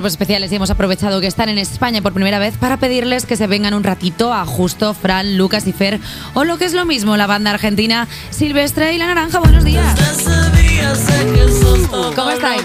[0.00, 3.36] Pues especiales y hemos aprovechado que están en España por primera vez para pedirles que
[3.36, 6.00] se vengan un ratito a Justo, Fran, Lucas y Fer
[6.32, 9.40] o lo que es lo mismo, la banda argentina Silvestre y La Naranja.
[9.40, 9.94] Buenos días.
[12.16, 12.62] ¿Cómo estáis?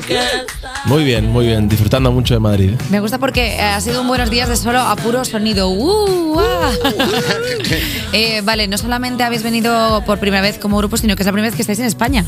[0.86, 2.72] Muy bien, muy bien, disfrutando mucho de Madrid.
[2.90, 5.70] Me gusta porque eh, ha sido un buenos días de solo a puro sonido.
[5.70, 6.40] ¡Uh!
[6.40, 6.72] ¡ah!
[8.14, 11.34] Eh, vale, no solamente habéis venido por primera vez como grupo, sino que es la
[11.34, 12.24] primera vez que estáis en España.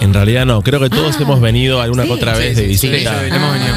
[0.00, 1.22] En realidad no, creo que todos Ah.
[1.22, 2.14] hemos venido alguna que Sí.
[2.14, 3.20] otra vez Sí, de sí, visita.
[3.20, 3.74] sí, hemos venido.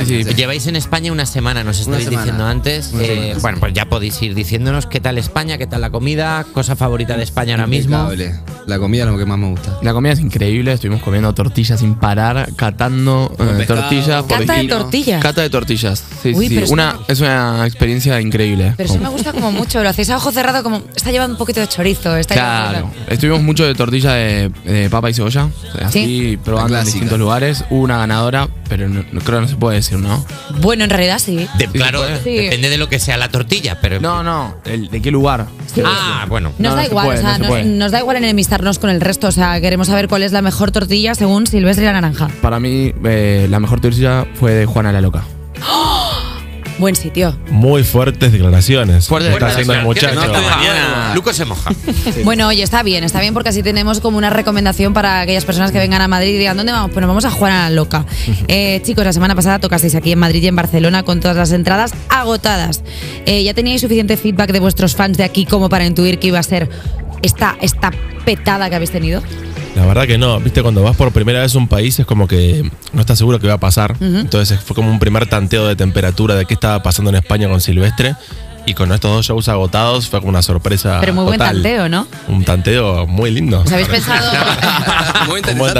[0.00, 0.34] España, Sí, sí.
[0.34, 2.92] Lleváis en España una semana, nos estáis diciendo antes.
[2.94, 3.40] Eh, semana, sí.
[3.40, 7.16] bueno, pues ya podéis ir diciéndonos qué tal España, qué tal la comida, cosa favorita
[7.16, 7.96] de España ahora mismo.
[8.10, 8.40] Impecable.
[8.66, 9.78] La comida es lo que más me gusta.
[9.82, 14.22] La comida es increíble, estuvimos comiendo tortillas sin parar, catando eh, tortillas.
[14.24, 15.22] por Cata de tortillas.
[15.22, 16.54] Cata de tortillas, sí, Uy, sí.
[16.54, 18.74] pero Una, es una experiencia increíble.
[18.76, 21.38] Pero eso me gusta como mucho, lo hacéis a ojo cerrado como está llevando un
[21.38, 22.16] poquito de chorizo.
[22.16, 25.48] Está Claro, estuvimos mucho de tortilla de, de papa y cebolla,
[25.84, 27.64] así probando La en distintos lugares.
[27.70, 30.24] Hubo una ganadora, pero no, no- creo que no se puede decir, ¿no?
[30.60, 31.36] Bueno, en realidad sí.
[31.58, 32.22] De- Sí, claro, se puede.
[32.24, 32.44] Sí.
[32.44, 34.00] depende de lo que sea la tortilla, pero.
[34.00, 35.46] No, no, el- ¿de qué lugar?
[35.84, 36.50] Ah, bueno.
[36.50, 37.64] Nos No, da no se igual, puede, o sea, no se nos, puede.
[37.64, 40.70] nos da igual enemistarnos con el resto, o sea, queremos saber cuál es la mejor
[40.70, 42.28] tortilla según Silvestre y la Naranja.
[42.40, 45.22] Para mí, eh, la mejor tortilla fue de Juana la Loca.
[46.78, 47.36] Buen sitio.
[47.50, 49.06] Muy fuertes declaraciones.
[49.08, 50.14] Fuertes Está haciendo el muchacho.
[50.14, 51.70] No, No, se moja.
[52.24, 55.72] Bueno, oye, está bien, está bien porque así tenemos como una recomendación para aquellas personas
[55.72, 56.90] que vengan a Madrid y digan, ¿dónde vamos?
[56.92, 58.04] Pues nos vamos a Juana la Loca.
[58.48, 61.52] Eh, chicos, la semana pasada tocasteis aquí en Madrid y en Barcelona con todas las
[61.52, 62.82] entradas agotadas.
[63.24, 66.38] Eh, ¿Ya teníais suficiente feedback de vuestros fans de aquí como para intuir que iba
[66.38, 66.68] a ser
[67.22, 67.92] esta, esta
[68.24, 69.22] petada que habéis tenido?
[69.74, 72.28] La verdad que no, viste, cuando vas por primera vez a un país es como
[72.28, 73.96] que no estás seguro que va a pasar.
[74.00, 77.60] Entonces fue como un primer tanteo de temperatura de qué estaba pasando en España con
[77.60, 78.14] Silvestre.
[78.64, 80.98] Y con estos dos shows agotados fue como una sorpresa.
[81.00, 81.56] Pero muy buen total.
[81.56, 82.06] tanteo, ¿no?
[82.28, 83.62] Un tanteo muy lindo.
[83.62, 84.24] ¿Os habéis pensado
[85.26, 85.74] Muy Un buen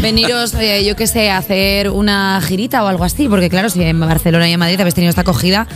[0.00, 3.28] veniros, eh, yo qué sé, a hacer una girita o algo así?
[3.28, 5.66] Porque claro, si en Barcelona y en Madrid habéis tenido esta acogida,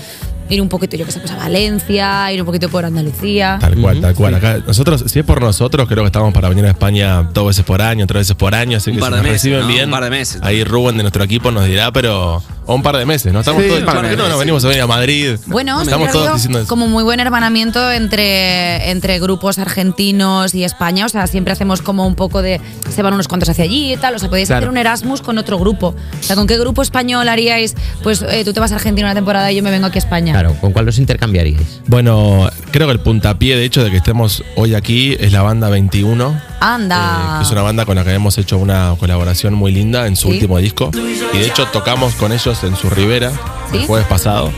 [0.48, 3.58] ir un poquito, yo qué sé, pues a Valencia, ir un poquito por Andalucía.
[3.60, 4.34] Tal cual, tal cual.
[4.34, 7.64] Acá, nosotros, si es por nosotros, creo que estamos para venir a España dos veces
[7.64, 8.76] por año, tres veces por año.
[8.76, 9.66] Así Un que par si de nos meses, reciben ¿no?
[9.68, 9.84] bien.
[9.86, 10.40] Un par de meses.
[10.42, 12.42] Ahí Rubén de nuestro equipo nos dirá, pero.
[12.66, 13.40] O un par de meses, ¿no?
[13.40, 15.36] Estamos Sí, todos un par de ¿por qué no nos venimos a venir a Madrid.
[15.46, 16.68] Bueno, estamos todos diciendo eso.
[16.68, 21.06] como muy buen hermanamiento entre, entre grupos argentinos y España.
[21.06, 22.60] O sea, siempre hacemos como un poco de.
[22.88, 24.14] Se van unos cuantos hacia allí y tal.
[24.14, 24.58] O sea, podéis Claro.
[24.60, 25.88] hacer un Erasmus con otro grupo.
[25.88, 27.74] O sea, ¿con qué grupo español haríais?
[28.02, 30.00] Pues eh, tú te vas a Argentina una temporada y yo me vengo aquí a
[30.00, 30.32] España.
[30.32, 31.80] Claro, ¿con cuál los intercambiaríais?
[31.88, 35.68] Bueno, creo que el puntapié de hecho de que estemos hoy aquí es la banda
[35.68, 36.40] 21.
[36.60, 37.34] Anda.
[37.34, 40.14] eh, que es una banda con la que hemos hecho una colaboración muy linda en
[40.14, 40.34] su Sí.
[40.34, 40.90] último disco.
[41.32, 43.30] Y de hecho tocamos con ellos en su Rivera
[43.70, 43.78] Sí.
[43.78, 44.52] el jueves pasado.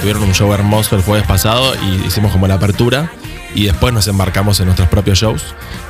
[0.00, 3.10] Tuvieron un show hermoso el jueves pasado y hicimos como la apertura.
[3.54, 5.42] Y después nos embarcamos en nuestros propios shows.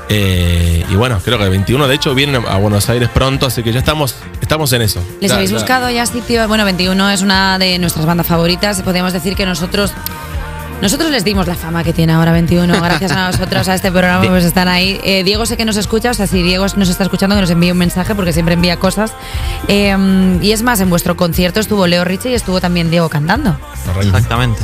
[0.08, 3.62] Eh, y bueno, creo que el 21 de hecho vienen a Buenos Aires pronto, así
[3.62, 5.00] que ya estamos, estamos en eso.
[5.20, 6.48] ¿Les Ya- habéis ya- buscado ya sitio?
[6.48, 8.80] Bueno, 21 es una de nuestras bandas favoritas.
[8.82, 9.92] Podríamos decir que nosotros.
[10.80, 14.26] Nosotros les dimos la fama que tiene ahora 21, gracias a nosotros, a este programa,
[14.26, 14.98] pues están ahí.
[15.04, 17.50] Eh, Diego sé que nos escucha, o sea, si Diego nos está escuchando, que nos
[17.50, 19.12] envíe un mensaje, porque siempre envía cosas.
[19.68, 19.94] Eh,
[20.40, 23.58] y es más, en vuestro concierto estuvo Leo Richie y estuvo también Diego cantando.
[24.00, 24.60] Exactamente.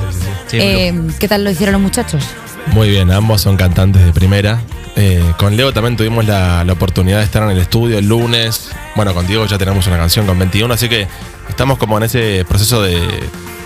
[0.47, 2.25] Sí, Eh, ¿Qué tal lo hicieron los muchachos?
[2.73, 4.61] Muy bien, ambos son cantantes de primera.
[4.97, 8.71] Eh, con Leo también tuvimos la, la oportunidad de estar en el estudio el lunes.
[8.97, 11.07] Bueno, con Diego ya tenemos una canción con 21, así que
[11.51, 12.99] estamos como en ese proceso de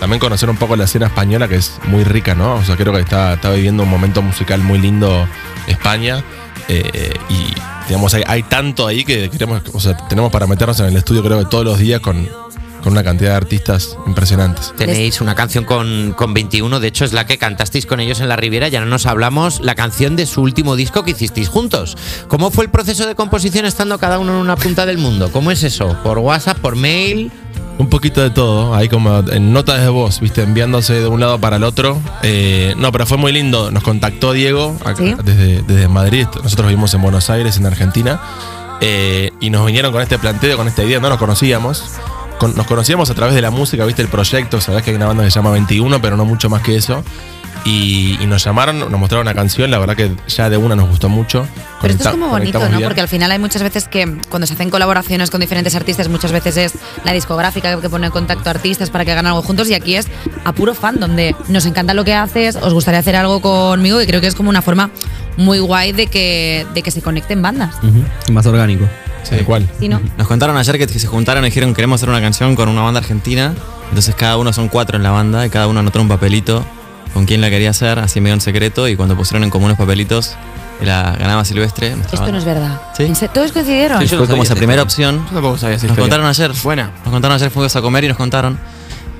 [0.01, 2.55] también conocer un poco la escena española, que es muy rica, ¿no?
[2.55, 5.27] O sea, creo que está, está viviendo un momento musical muy lindo
[5.67, 6.23] España.
[6.67, 7.53] eh, y
[7.87, 11.21] digamos, hay, hay tanto ahí que queremos, o sea, tenemos para meternos en el estudio,
[11.23, 12.27] creo que todos los días con,
[12.81, 14.73] con una cantidad de artistas impresionantes.
[14.75, 18.27] Tenéis una canción con, con 21, de hecho es la que cantasteis con ellos en
[18.27, 21.95] la Riviera, ya no nos hablamos, la canción de su último disco que hicisteis juntos.
[22.27, 25.31] ¿Cómo fue el proceso de composición estando cada uno en una punta del mundo?
[25.31, 25.95] ¿Cómo es eso?
[26.03, 27.31] ¿Por WhatsApp, por mail?
[27.81, 31.39] Un poquito de todo, ahí como en notas de voz, viste, enviándose de un lado
[31.39, 31.99] para el otro.
[32.21, 33.71] Eh, no, pero fue muy lindo.
[33.71, 35.15] Nos contactó Diego acá, Sí.
[35.23, 36.27] desde, desde Madrid.
[36.43, 38.21] Nosotros vivimos en Buenos Aires, en Argentina.
[38.83, 40.99] eh, y nos vinieron con este planteo, con esta idea.
[40.99, 41.83] No nos conocíamos.
[42.39, 44.59] Con- nos conocíamos a través de la música, viste el proyecto.
[44.61, 47.03] Sabés que hay una banda que se llama 21, pero no mucho más que eso.
[47.63, 49.69] Y, y nos llamaron, nos mostraron una canción.
[49.69, 51.47] La verdad que ya de una nos gustó mucho.
[51.81, 52.69] Pero esto es como bonito, ¿no?
[52.69, 52.83] bien.
[52.83, 56.31] Porque al final hay muchas veces que cuando se hacen colaboraciones con diferentes artistas, muchas
[56.31, 56.73] veces es
[57.03, 59.95] la discográfica que pone en contacto a artistas para que hagan algo juntos y aquí
[59.95, 60.07] es
[60.43, 64.07] a puro fan, donde nos encanta lo que haces, os gustaría hacer algo conmigo y
[64.07, 64.89] creo que es como una forma
[65.37, 67.75] muy guay de que, de que se conecten bandas.
[68.31, 68.87] Más orgánico.
[69.23, 69.69] Sí, ¿cuál?
[69.79, 70.01] ¿Sí, no?
[70.17, 72.99] Nos contaron ayer que se juntaron y dijeron queremos hacer una canción con una banda
[72.99, 73.53] argentina.
[73.89, 76.65] Entonces cada uno son cuatro en la banda y cada uno anotó un papelito
[77.13, 78.87] con quién la quería hacer, así medio en secreto.
[78.87, 80.35] Y cuando pusieron en común los papelitos,
[80.81, 81.95] y la ganaba Silvestre.
[82.11, 82.81] Esto no es verdad.
[82.97, 83.11] Sí.
[83.33, 83.99] ¿Todos coincidieron?
[84.07, 85.09] Sí, no fue como esa primera historia.
[85.09, 85.25] opción.
[85.27, 86.01] Yo tampoco sabía esa Nos historia.
[86.03, 86.51] contaron ayer.
[86.63, 86.91] Buena.
[87.05, 88.57] Nos contaron ayer, fuimos a comer y nos contaron.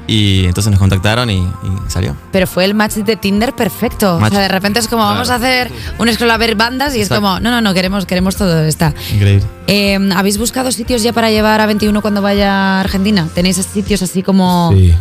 [0.07, 1.47] Y entonces nos contactaron y, y
[1.89, 2.15] salió.
[2.31, 4.19] Pero fue el match de Tinder perfecto.
[4.19, 4.31] Match.
[4.31, 7.01] O sea, de repente es como, vamos a hacer un scroll a ver bandas y
[7.01, 7.21] es Exacto.
[7.21, 8.93] como, no, no, no, queremos, queremos todo esta.
[9.13, 9.45] Increíble.
[9.67, 13.27] Eh, ¿Habéis buscado sitios ya para llevar a 21 cuando vaya a Argentina?
[13.33, 14.71] ¿Tenéis sitios así como...
[14.73, 14.93] Sí.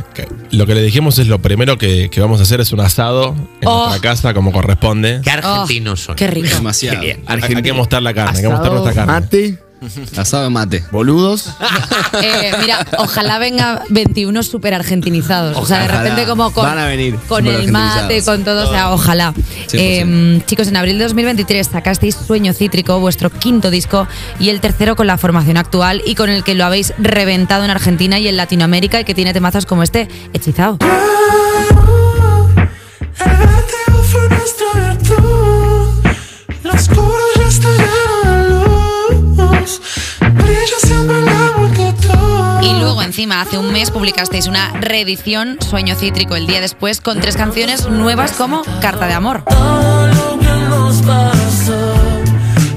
[0.53, 3.35] Lo que le dijimos es lo primero que, que vamos a hacer es un asado
[3.61, 3.87] en Oh.
[3.89, 5.21] nuestra casa como corresponde.
[5.25, 6.15] Qué argentinos son.
[6.17, 6.49] Qué rico.
[6.55, 7.01] Demasiado.
[7.01, 9.13] Hay, hay que mostrar la carne, hay que mostrar nuestra carne.
[9.13, 9.59] Mate,
[10.17, 10.85] Asado de mate.
[10.91, 11.51] boludos.
[12.23, 15.57] Eh, mira, ojalá venga 21 súper argentinizados.
[15.57, 16.03] o sea, de Ojalá.
[16.03, 18.69] repente como con, Van a venir con el mate, con todo.
[18.69, 19.33] O sea, ojalá.
[19.33, 19.69] 100%.
[19.75, 24.09] Eh, chicos, en abril de 2023 sacasteis Sueño Cítrico, vuestro quinto disco,
[24.41, 27.71] y el tercero con la formación actual y con el que lo habéis reventado en
[27.71, 30.79] Argentina y en Latinoamérica y que tiene temazos como este, Hechizado.
[33.25, 33.39] El
[34.31, 35.51] nuestra virtud.
[42.71, 47.21] Y luego encima, hace un mes publicasteis una reedición, Sueño Cítrico, el día después, con
[47.21, 49.43] tres canciones nuevas como Carta de Amor.
[49.49, 51.95] Todo lo que nos pasó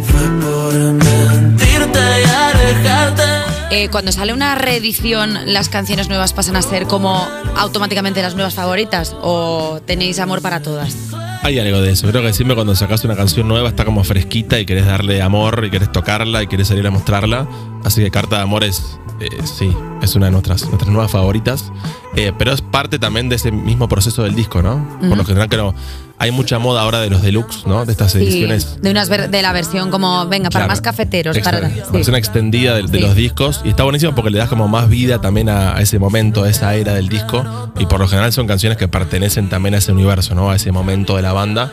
[0.05, 3.23] fue por mentirte y alejarte.
[3.69, 8.55] Eh, cuando sale una reedición, ¿las canciones nuevas pasan a ser como automáticamente las nuevas
[8.55, 9.15] favoritas?
[9.21, 10.95] ¿O tenéis amor para todas?
[11.43, 12.07] Hay algo de eso.
[12.07, 15.65] Creo que siempre cuando sacas una canción nueva está como fresquita y querés darle amor
[15.65, 17.49] y querés tocarla y querés salir a mostrarla.
[17.83, 21.69] Así que Carta de Amor es, eh, sí, es una de nuestras, nuestras nuevas favoritas.
[22.15, 24.87] Eh, pero es parte también de ese mismo proceso del disco, ¿no?
[24.99, 25.73] Por lo general creo,
[26.19, 27.85] hay mucha moda ahora de los deluxe, ¿no?
[27.85, 28.79] De estas ediciones.
[28.81, 30.67] de, unas ver- de la versión como, venga, para Claro.
[30.67, 31.35] más cafeteros.
[31.35, 31.81] Extra- Para, sí.
[31.91, 33.03] versión extendida de, de Sí.
[33.03, 35.97] los discos y está buenísimo porque le das como más vida también a, a ese
[35.97, 37.43] momento, a esa era del disco
[37.79, 40.51] y por lo general son canciones que pertenecen también a ese universo, ¿no?
[40.51, 41.71] A ese momento de la banda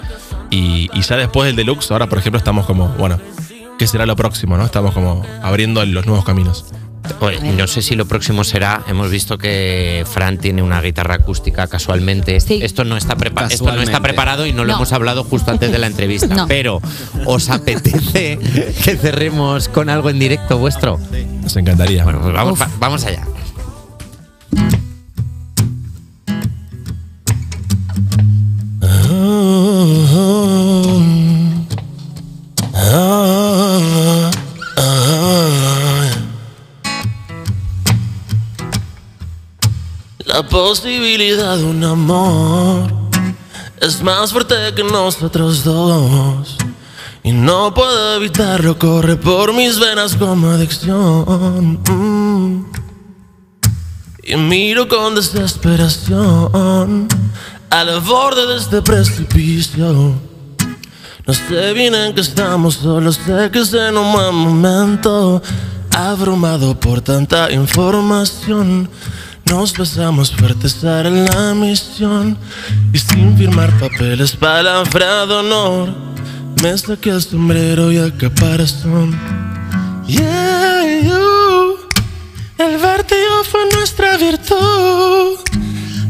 [0.48, 3.20] y, y ya después del deluxe, ahora por ejemplo estamos como, bueno,
[3.78, 4.64] ¿qué será lo próximo, no?
[4.64, 6.64] Estamos como abriendo los nuevos caminos.
[7.20, 8.82] Oye, no sé si lo próximo será.
[8.88, 12.38] Hemos visto que Fran tiene una guitarra acústica casualmente.
[12.40, 12.60] Sí.
[12.62, 14.00] Esto, no está prepa- esto no está Casualmente.
[14.00, 16.28] preparado y no, lo hemos hablado justo antes de la entrevista.
[16.40, 16.46] No.
[16.46, 16.80] Pero,
[17.26, 18.38] ¿os apetece
[18.84, 20.98] que cerremos con algo en directo vuestro?
[21.42, 22.04] Nos encantaría.
[22.04, 22.60] Bueno, pues vamos, Uf.
[22.62, 23.26] va- vamos allá.
[40.40, 42.90] La posibilidad de un amor
[43.78, 46.56] es más fuerte que nosotros dos.
[47.22, 51.78] Y no puedo evitarlo, corre por mis venas como adicción.
[51.90, 52.64] Mm.
[54.22, 57.06] Y miro con desesperación
[57.68, 60.14] al borde de este precipicio.
[61.26, 65.42] No sé bien en qué estamos, solo sé que es en un buen momento.
[65.94, 68.88] Abrumado por tanta información,
[69.50, 72.38] nos besamos fuertes para la misión.
[72.92, 75.94] Y sin firmar papeles, palabra de honor,
[76.62, 79.18] me saqué el sombrero y el caparazón.
[80.06, 81.76] Yeah, you.
[82.58, 85.38] El vértigo fue nuestra virtud.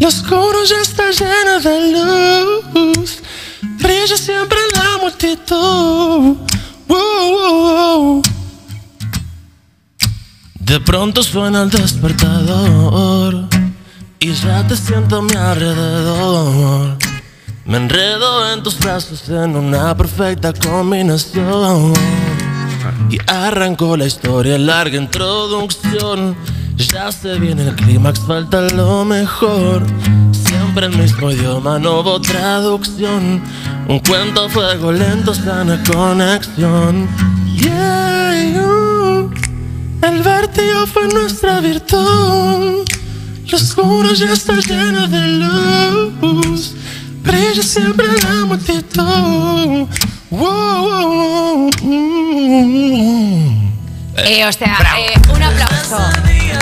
[0.01, 3.19] Lo oscuro ya está lleno de luz.
[3.83, 6.37] Brilla siempre la multitud.
[6.89, 8.40] Wow, wow, wow.
[10.71, 13.49] De pronto suena el despertador
[14.21, 16.97] y ya te siento a mi alrededor.
[17.65, 21.93] Me enredo en tus brazos en una perfecta combinación.
[23.11, 26.37] Y arrancó la historia, larga introducción.
[26.77, 29.85] Ya se viene el clímax, falta lo mejor.
[30.31, 33.43] Siempre el mismo idioma, no hubo traducción.
[33.89, 37.09] Un cuento fuego lento, sana conexión.
[37.57, 38.70] Yeah.
[40.03, 42.85] El vértigo fue nuestra virtud.
[43.47, 46.75] Lo oscuro ya está lleno de luz.
[47.23, 49.87] Brilla siempre la multitud.
[50.31, 51.71] Wow, wow, wow.
[51.83, 53.71] Mm.
[54.17, 55.99] Eh, o sea, eh, un aplauso.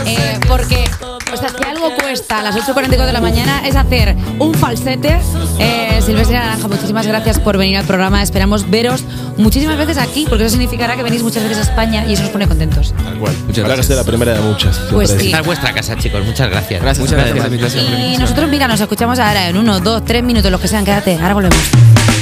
[0.07, 0.85] Eh, porque,
[1.33, 5.19] o sea, si algo cuesta a las 8.44 de la mañana es hacer un falsete.
[5.59, 8.23] Eh, Silvestre Naranja, muchísimas gracias por venir al programa.
[8.23, 9.05] Esperamos veros
[9.37, 12.31] muchísimas veces aquí, porque eso significará que venís muchas veces a España y eso nos
[12.33, 12.95] pone contentos.
[13.03, 13.35] Tal cual.
[13.47, 13.87] Muchas que gracias.
[13.87, 14.79] sea la primera de muchas.
[14.91, 15.21] Pues es.
[15.21, 15.27] sí.
[15.27, 16.25] Esta es vuestra casa, chicos.
[16.25, 16.81] Muchas gracias.
[16.81, 17.73] Gracias, Muchas gracias, gracias.
[17.73, 18.13] por la invitación.
[18.13, 20.85] Y nosotros, mira, nos escuchamos ahora en uno, dos, tres minutos, los que sean.
[20.85, 22.18] Quédate, ahora volvemos.